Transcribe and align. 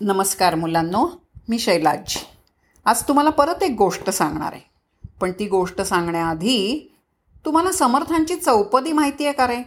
नमस्कार 0.00 0.54
मुलांनो 0.54 1.06
मी 1.48 1.58
शैलाजी. 1.58 2.18
आज 2.84 3.02
तुम्हाला 3.02 3.30
परत 3.30 3.62
एक 3.62 3.74
गोष्ट 3.78 4.10
सांगणार 4.10 4.52
आहे. 4.52 4.60
पण 5.20 5.32
ती 5.32 5.48
गोष्ट 5.48 5.80
सांगण्याआधी 5.80 6.92
तुम्हाला 7.44 7.72
समर्थांची 7.72 8.36
चौपदी 8.36 8.92
माहिती 8.92 9.24
आहे 9.24 9.32
का 9.32 9.46
रे? 9.46 9.62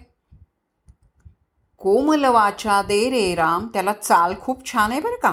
कोमल 1.78 2.26
वाचा 2.26 2.82
दे 2.82 3.10
रे 3.10 3.36
राम 3.36 3.68
त्याला 3.68 3.94
चाल 3.94 4.34
खूप 4.42 4.66
छान 4.66 4.92
आहे 4.92 5.02
बरं 5.02 5.20
का. 5.24 5.32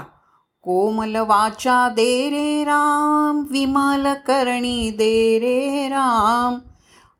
कोमल 0.62 1.16
वाचा 1.16 1.88
दे 1.88 2.30
रे 2.30 2.64
राम 2.64 3.44
विमल 3.50 4.06
करणी 4.26 4.90
दे 4.90 5.38
रे 5.38 5.88
राम. 5.88 6.58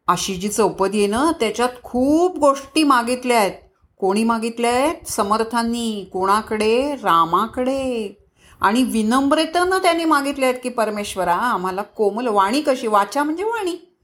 अशी 0.08 0.34
जी 0.34 0.48
चौपदी 0.48 0.98
आहे 0.98 1.06
ना 1.06 1.30
त्याच्यात 1.40 1.82
खूप 1.82 2.38
गोष्टी 2.38 2.82
मागितल्या 2.82 3.38
आहेत. 3.38 3.52
कोणी 4.00 4.24
मागितले 4.24 4.66
आहेत 4.66 5.10
समर्थांनी. 5.10 6.10
कोणाकडे? 6.12 6.96
रामाकडे. 7.02 8.16
आणि 8.60 8.82
विनम्रतेनं 8.82 9.78
त्यांनी 9.78 10.04
मागितले 10.04 10.46
आहेत 10.46 10.56
की 10.62 10.68
परमेश्वरा 10.68 11.34
आम्हाला 11.34 11.82
कोमल 11.82 12.26
वाणी 12.26 12.60
कशी? 12.60 12.86
वाचा 12.86 13.22
म्हणजे 13.22 13.44
वाणी. 13.44 13.94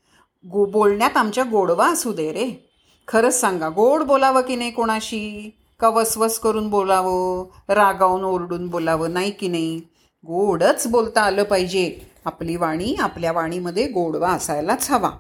गो 0.46 0.64
बोलण्यात 0.64 1.16
आमच्या 1.16 1.44
गोडवा 1.44 1.88
असू 1.88 2.12
दे 2.12 2.32
रे. 2.32 2.70
खरंच 3.08 3.40
सांगा 3.40 3.68
गोड 3.68 4.02
बोलावं 4.02 4.40
की 4.40 4.56
नाही 4.56 4.70
कोणाशी? 4.70 5.54
का 5.80 5.88
वसवस 5.88 6.38
करून 6.38 6.70
बोलावं 6.70 7.44
रागावून 7.68 8.24
ओरडून 8.24 8.68
बोलावं 8.68 9.12
नाही 9.12 9.30
की 9.30 9.48
नाही? 9.48 9.78
गोडच 10.26 10.86
बोलता 10.86 11.22
आलं 11.22 11.42
पाहिजे. 11.42 12.00
आपली 12.24 12.56
वाणी 12.56 12.94
आपल्या 12.94 13.32
वाणीमध्ये 13.32 13.86
गोडवा 13.86 14.28
असायलाच 14.28 14.90
हवा. 14.90 15.10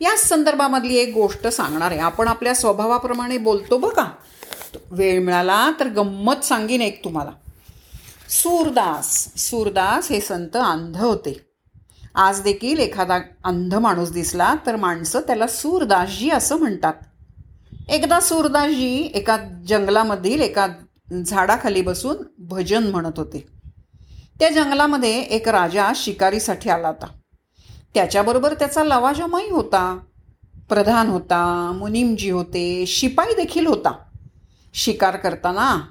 याच 0.00 0.28
संदर्भामधली 0.28 0.96
एक 0.96 1.14
गोष्ट 1.14 1.46
सांगणार 1.46 1.90
आहे. 1.90 2.00
आपण 2.00 2.28
आपल्या 2.28 2.54
स्वभावाप्रमाणे 2.54 3.38
बोलतो 3.38 3.78
बघा. 3.78 4.10
वेळ 4.90 5.22
मिळाला 5.22 5.72
तर 5.80 5.88
गंमत 5.88 6.44
सांगीन 6.44 6.80
एक 6.80 7.04
तुम्हाला. 7.04 7.30
सूरदास 8.28 9.34
सूरदास 9.36 10.08
हे 10.08 10.20
संत 10.20 10.56
अंध 10.56 10.96
होते. 10.96 11.40
आज 12.14 12.40
देखील 12.40 12.78
एखादा 12.78 13.18
अंध 13.44 13.74
माणूस 13.74 14.10
दिसला 14.10 14.54
तर 14.66 14.76
माणसं 14.76 15.20
त्याला 15.20 15.46
सूरदासजी 15.46 16.30
असं 16.30 16.56
म्हणतात. 16.56 16.94
एकदा 17.88 18.20
सूरदासजी 18.20 19.10
एका 19.14 19.36
जंगलामधील 19.68 20.40
एका 20.40 20.66
झाडाखाली 21.26 21.82
बसून 21.82 22.16
भजन 22.38 22.86
म्हणत 22.86 23.12
होते. 23.16 23.46
त्या 24.38 24.50
जंगलामध्ये 24.50 25.20
एक 25.20 25.48
राजा 25.48 25.92
शिकारीसाठी 25.96 26.70
आला 26.70 26.88
होता. 26.88 27.06
त्याच्याबरोबर 27.96 28.54
त्याचा 28.54 28.84
लवाजमाई 28.84 29.48
होता 29.50 29.98
प्रधान 30.68 31.08
होता 31.08 31.72
मुनिमजी 31.74 32.30
होते 32.30 32.84
शिपाई 32.86 33.34
देखील 33.34 33.66
होता. 33.66 33.92
शिकार 34.74 35.16
करताना 35.16 35.86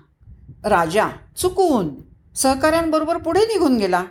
राजा 0.63 1.07
चुकून 1.37 1.89
सहकाऱ्यांबरोबर 2.35 3.17
पुढे 3.17 3.39
निघून 3.39 3.77
गेला. 3.77 4.03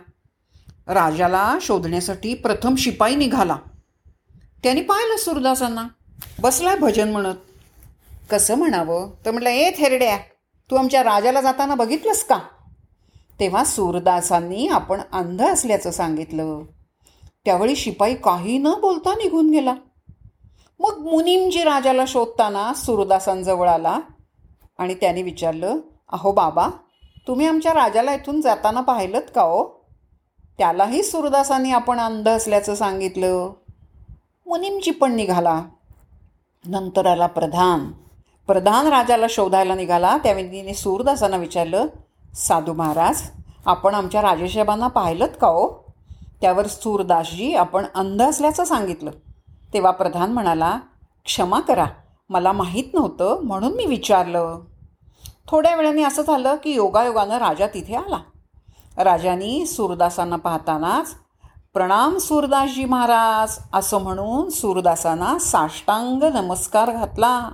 राजाला 0.87 1.57
शोधण्यासाठी 1.61 2.33
प्रथम 2.33 2.75
शिपाई 2.75 3.15
निघाला. 3.15 3.57
त्याने 4.63 4.81
पाहिलं 4.81 5.17
सुरदासांना 5.17 5.87
बसलाय 6.39 6.75
भजन 6.75 7.11
म्हणत. 7.11 7.35
कसं 8.29 8.55
म्हणावं? 8.55 9.11
तर 9.25 9.31
म्हटलं 9.31 9.49
ए 9.49 9.71
थेरड्या 9.71 10.17
तू 10.71 10.75
आमच्या 10.75 11.03
राजाला 11.03 11.41
जाताना 11.41 11.75
बघितलंस 11.75 12.23
का? 12.23 12.39
तेव्हा 13.39 13.63
सूरदासांनी 13.63 14.67
आपण 14.67 15.01
अंध 15.11 15.41
असल्याचं 15.41 15.91
सांगितलं. 15.91 16.61
त्यावेळी 17.45 17.75
शिपाई 17.75 18.15
काही 18.15 18.57
न 18.57 18.67
बोलता 18.81 19.13
निघून 19.13 19.49
गेला. 19.49 19.75
मग 20.79 20.97
मुनीमजी 20.97 21.63
राजाला 21.63 22.03
शोधताना 22.07 22.73
सुरदासांजवळ 22.73 23.69
आला 23.69 23.99
आणि 24.77 24.93
त्याने 24.93 25.21
विचारलं 25.21 25.77
अहो 26.09 26.31
बाबा 26.31 26.69
तुम्ही 27.27 27.47
आमच्या 27.47 27.73
राजाला 27.73 28.13
इथून 28.13 28.41
जाताना 28.41 28.81
पाहिलं 28.81 29.19
का 29.19 29.41
हो? 29.41 29.85
त्यालाही 30.57 31.03
सुरदासांनी 31.03 31.71
आपण 31.71 31.99
अंध 31.99 32.29
असल्याचं 32.29 32.75
सांगितलं. 32.75 33.53
मुनीमजी 34.47 34.91
पण 34.91 35.15
निघाला. 35.15 35.63
नंतर 36.65 37.05
आला 37.05 37.27
प्रधान. 37.27 37.91
प्रधान 38.47 38.87
राजाला 38.87 39.25
शोधायला 39.29 39.75
निघाला. 39.75 40.17
त्यावेळी 40.17 40.47
तिने 40.47 40.73
सूरदासांना 40.73 41.37
विचारलं 41.37 41.85
साधू 42.35 42.73
महाराज 42.73 43.29
आपण 43.65 43.95
आमच्या 43.95 44.21
राजेसाहेबांना 44.21 44.87
पाहिलं 44.87 45.25
का 45.25 45.47
हो? 45.47 45.84
त्यावर 46.41 46.67
सूरदासजी 46.67 47.53
आपण 47.55 47.85
अंध 47.95 48.21
असल्याचं 48.21 48.63
सांगितलं. 48.63 49.11
तेव्हा 49.73 49.91
प्रधान 49.91 50.33
म्हणाला 50.33 50.79
क्षमा 51.25 51.59
करा 51.59 51.85
मला 52.29 52.51
माहीत 52.51 52.93
नव्हतं 52.93 53.41
म्हणून 53.43 53.73
मी 53.73 53.85
विचारलं. 53.85 54.59
थोड्या 55.47 55.75
वेळाने 55.75 56.03
असं 56.03 56.21
झालं 56.21 56.55
की 56.55 56.73
योगायोगानं 56.73 57.37
राजा 57.37 57.67
तिथे 57.67 57.95
आला. 57.95 58.17
राजानी 58.97 59.65
सूरदासांना 59.65 60.35
पाहतानाच 60.35 61.15
प्रणाम 61.73 62.17
सूरदासजी 62.17 62.85
महाराज 62.85 63.59
असं 63.73 63.97
म्हणून 63.97 64.49
सूरदासांना 64.49 65.39
साष्टांग 65.39 66.23
नमस्कार 66.23 66.91
घातला. 66.91 67.49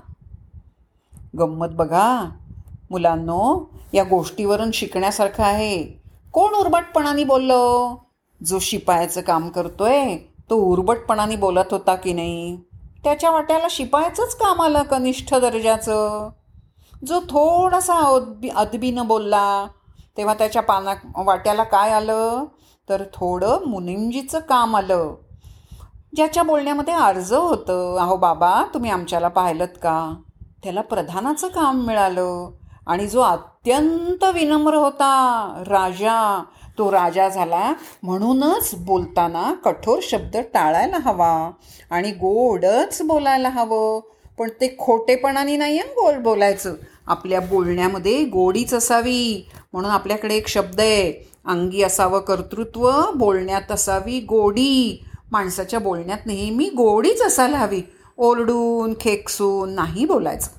गंमत 1.39 1.67
बघा 1.71 2.29
मुलांनो 2.91 3.71
या 3.93 4.03
गोष्टीवरून 4.03 4.71
शिकण्यासारखं 4.71 5.43
आहे. 5.43 5.83
कोण 6.33 6.53
उर्बटपणाने 6.53 7.23
बोललं? 7.23 7.95
जो 8.45 8.59
शिपायाचं 8.59 9.21
काम 9.21 9.49
करतोय 9.49 10.15
तो 10.49 10.55
उर्बटपणाने 10.55 11.35
बोलत 11.35 11.71
होता 11.71 11.95
की 11.95 12.13
नाही? 12.13 12.57
त्याच्या 13.03 13.31
वाट्याला 13.31 13.67
शिपायाचंच 13.69 14.35
काम 14.35 14.61
आलं 14.61 14.83
कनिष्ठ 14.83 15.33
दर्जाचं. 15.35 16.29
जो 17.05 17.19
थोडासा 17.19 17.93
अदबी 17.93 18.49
अदबीनं 18.49 19.07
बोलला 19.07 19.67
तेव्हा 20.17 20.33
त्याच्या 20.33 20.61
पाना 20.61 20.93
वाट्याला 21.17 21.63
काय 21.63 21.91
आलं? 21.91 22.43
तर 22.89 23.03
थोडं 23.13 23.65
मुनिमजीचं 23.67 24.39
काम 24.39 24.75
आलं 24.75 25.15
ज्याच्या 26.15 26.43
बोलण्यामध्ये 26.43 26.93
अर्ज 26.93 27.33
होतं. 27.33 27.97
अहो 27.97 28.17
बाबा 28.17 28.63
तुम्ही 28.73 28.91
आमच्याला 28.91 29.27
पाहिलं 29.27 29.65
का? 29.65 30.13
त्याला 30.63 30.81
प्रधानाचं 30.81 31.47
काम 31.47 31.85
मिळालं 31.85 32.49
आणि 32.87 33.07
जो 33.07 33.21
अत्यंत 33.21 34.23
विनम्र 34.23 34.75
होता 34.75 35.11
राजा 35.67 36.43
तो 36.81 36.91
राजा 36.91 37.29
झाला. 37.29 37.73
म्हणूनच 38.03 38.75
बोलताना 38.77 39.53
कठोर 39.53 39.99
शब्द 40.01 40.37
टाळायला 40.37 40.97
हवा 40.97 41.51
आणि 41.89 42.11
गोडच 42.11 43.01
बोलायला 43.01 43.49
हवं. 43.49 43.99
पण 44.37 44.49
ते 44.49 44.75
खोटेपणाने 44.79 45.57
नाही 45.57 45.79
आहे 45.79 45.87
गोड 45.87 46.23
बोलायचं. 46.23 46.75
आपल्या 47.07 47.39
बोलण्यामध्ये 47.39 48.25
गोडीच 48.25 48.73
असावी. 48.73 49.49
म्हणून 49.73 49.91
आपल्याकडे 49.91 50.35
एक 50.35 50.47
शब्द 50.47 50.79
आहे. 50.79 51.31
अंगी 51.45 51.83
असावं 51.83 52.19
कर्तृत्व 52.19 52.91
बोलण्यात 53.15 53.71
असावी 53.71 54.19
गोडी. 54.19 55.05
माणसाच्या 55.31 55.79
बोलण्यात 55.79 56.25
नेहमी 56.25 56.65
गोडीच 56.65 57.21
असायला 57.21 57.57
हवी. 57.57 57.81
ओरडून 58.17 58.93
खेकसून 58.99 59.69
नाही 59.69 60.05
बोलायचं. 60.05 60.49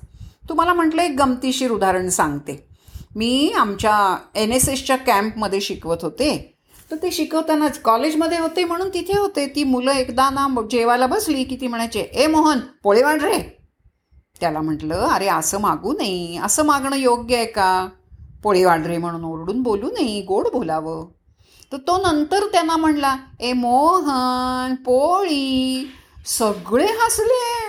तुम्हाला 0.49 0.73
म्हटलं 0.73 1.01
एक 1.01 1.15
गमतीशीर 1.19 1.71
उदाहरण 1.71 2.09
सांगते. 2.09 2.72
मी 3.15 3.53
आमच्या 3.57 4.17
एन 4.35 4.51
एस 4.51 4.69
एसच्या 4.69 4.95
कॅम्पमध्ये 4.95 5.61
शिकवत 5.61 5.97
होते. 6.01 6.57
तर 6.91 6.95
ते 6.95 7.11
शिकवतानाच 7.11 7.81
कॉलेजमध्ये 7.81 8.39
होते 8.39 8.63
म्हणून 8.63 8.89
तिथे 8.89 9.17
होते. 9.17 9.47
ती 9.47 9.63
मुलं 9.63 9.91
एकदा 9.91 10.29
ना 10.29 10.47
जेवायला 10.71 11.07
बसली 11.07 11.43
की 11.43 11.57
ती 11.61 11.67
म्हणायचे 11.67 11.99
ए 11.99 12.27
मोहन 12.27 12.59
पोळे 12.83 13.03
वाढ 13.03 13.21
रे. 13.21 13.57
त्याला 14.39 14.61
म्हटलं 14.61 14.95
अरे 14.95 15.27
असं 15.27 15.61
मागू 15.61 15.93
नये. 15.93 16.39
असं 16.43 16.65
मागणं 16.65 16.95
योग्य 16.95 17.35
आहे 17.35 17.45
का? 17.45 17.89
पोळी 18.43 18.63
वाढ 18.63 18.85
रे 18.85 18.97
म्हणून 18.97 19.23
ओरडून 19.23 19.61
बोलू 19.61 19.87
नये. 19.87 20.21
गोड 20.21 20.47
बोलावं. 20.53 21.07
तर 21.71 21.77
तो 21.77 21.97
नंतर 21.97 22.45
त्यांना 22.51 22.77
म्हणला 22.77 23.17
ए 23.39 23.53
मोहन 23.53 24.75
पोळी. 24.75 25.87
सगळे 26.25 26.87
हसले. 26.89 27.62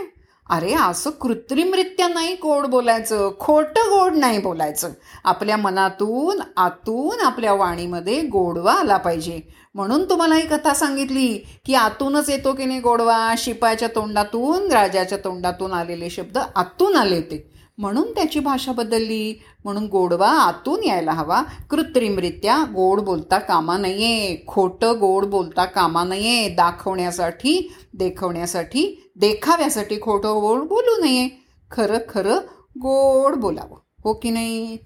अरे 0.51 0.75
असं 0.75 1.11
कृत्रिमरित्या 1.11 2.09
नाही 2.09 2.35
गोड 2.35 2.67
बोलायचं. 2.67 3.31
खोटं 3.41 3.81
गोड 3.81 4.17
नाही 4.17 4.39
बोलायचं. 4.39 4.91
आपल्या 5.25 5.57
मनातून 5.57 6.41
आतून 6.57 7.21
आपल्या 7.21 7.53
वाणीमध्ये 7.53 8.21
गोडवा 8.21 8.73
आला 8.73 8.97
पाहिजे. 8.97 9.41
म्हणून 9.75 10.05
तुम्हाला 10.11 10.35
ही 10.35 10.47
कथा 10.47 10.75
सांगितली 10.75 11.39
की 11.65 11.75
आतूनच 11.75 12.31
येतो 12.31 12.53
की 12.53 12.65
नाही 12.65 12.81
गोडवा? 12.81 13.35
शिपायाच्या 13.39 13.89
तोंडातून 13.95 14.73
राजाच्या 14.73 15.19
तोंडातून 15.19 15.73
आलेले 15.73 16.11
शब्द 16.11 16.39
आतून 16.57 16.97
आले 16.97 17.17
होते. 17.17 17.54
म्हणून 17.79 18.15
त्याची 18.15 18.41
भाषा 18.41 18.73
बदलली. 18.73 19.43
म्हणून 19.65 19.87
गोडवा 19.87 20.29
आतून 20.29 20.85
यायला 20.85 21.13
हवा. 21.13 21.43
कृत्रिमरित्या 21.71 22.65
गोड 22.75 23.01
बोलता 23.01 23.39
कामा 23.39 23.79
नये. 23.79 24.45
खोटं 24.47 25.01
गोड 25.01 25.25
बोलता 25.25 25.65
कामा 25.65 26.05
नये. 26.05 26.49
दाखवण्यासाठी 26.49 27.75
देखवण्यासाठी 27.95 29.11
देखाव्यासाठी 29.17 30.01
खोटं 30.01 30.29
गोड 30.29 30.61
बोलू 30.61 31.05
नये. 31.05 31.29
खरं 31.71 31.99
खरं 32.09 32.37
गोड 32.79 33.35
बोलावं. 33.35 33.77
हो 34.05 34.13
की 34.13 34.31
नाही? 34.31 34.79